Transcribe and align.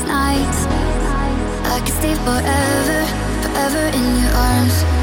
these 0.00 0.08
nights. 0.08 0.66
I 1.64 1.80
could 1.80 1.94
stay 1.94 2.14
forever, 2.14 3.00
forever 3.42 3.96
in 3.96 4.22
your 4.22 4.32
arms. 4.34 4.99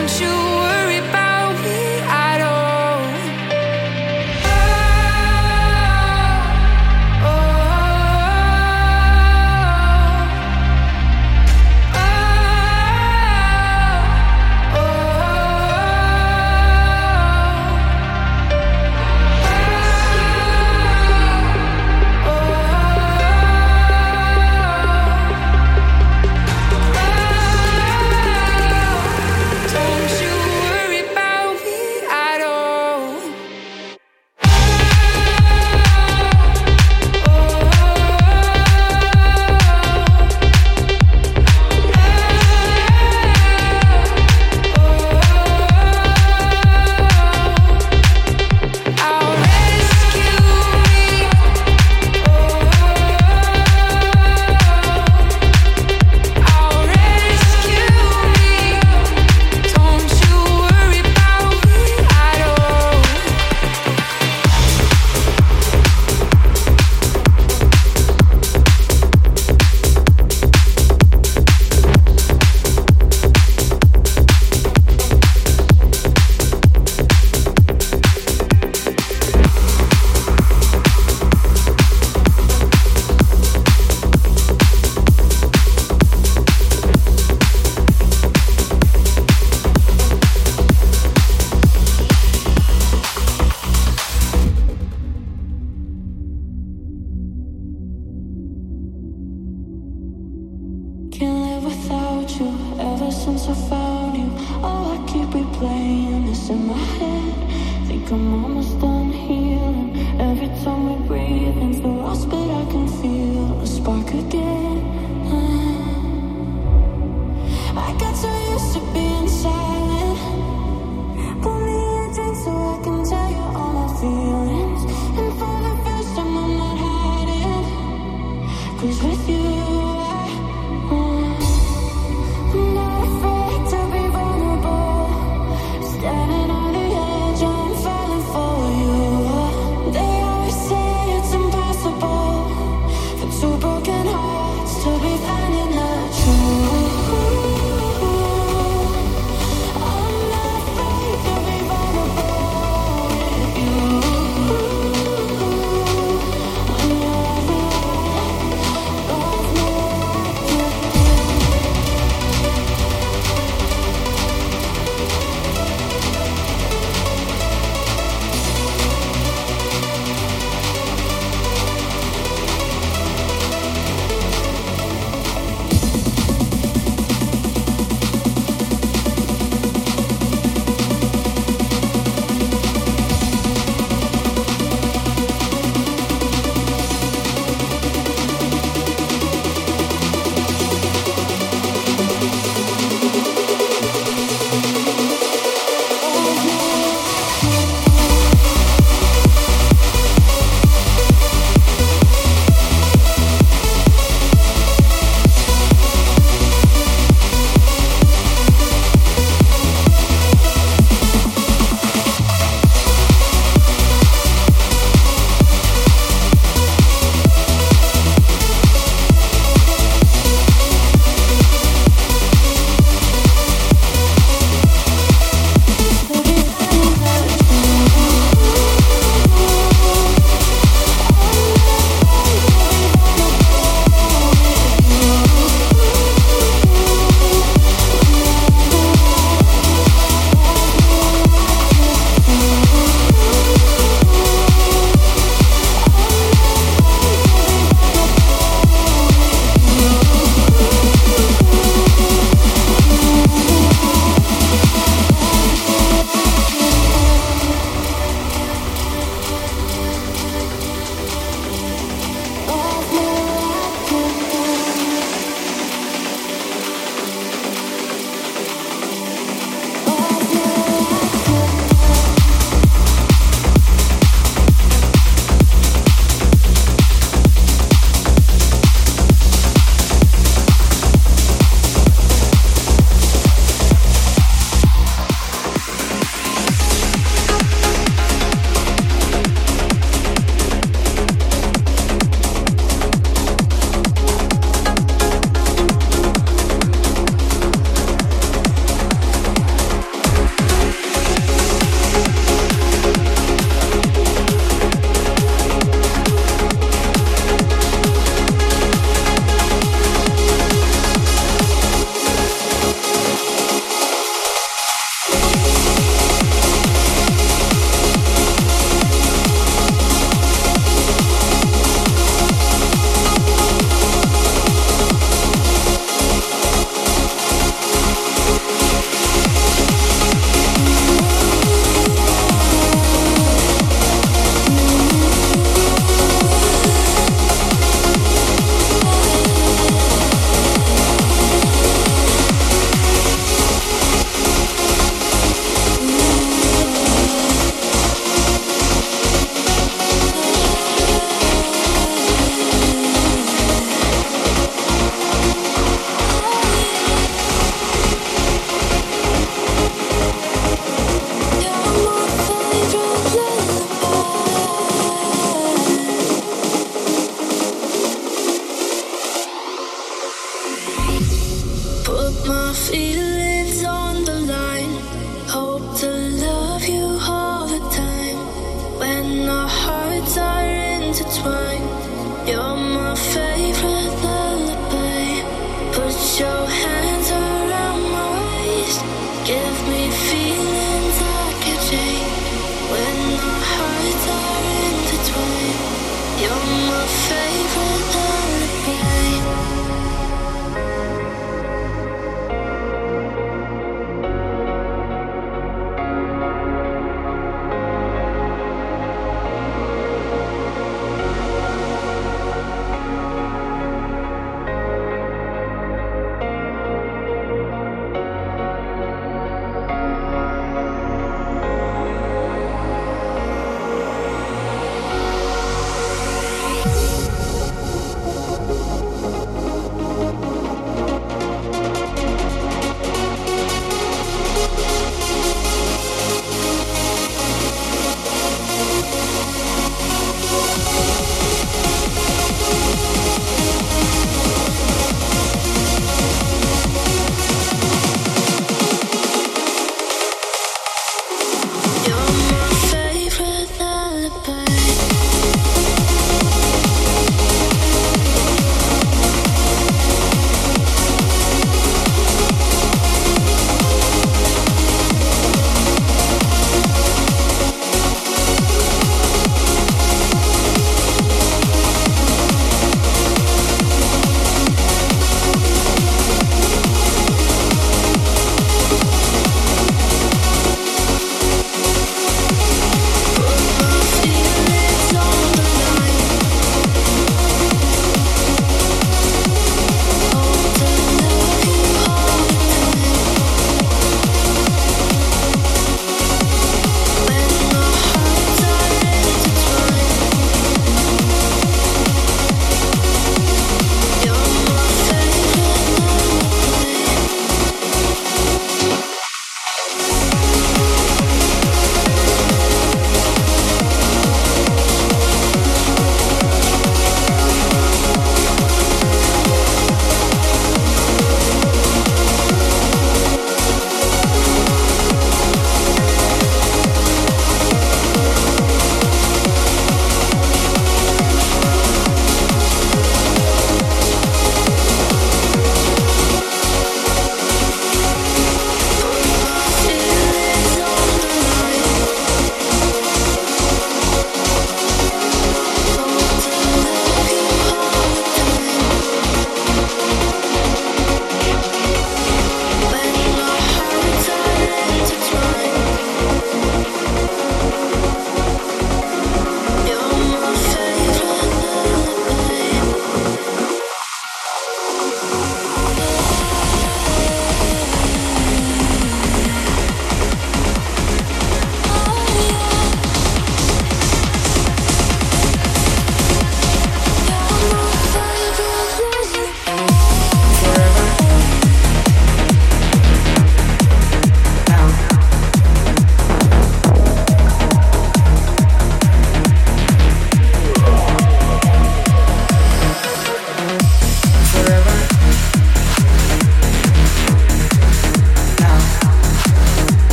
don't 0.00 0.20
you 0.20 0.49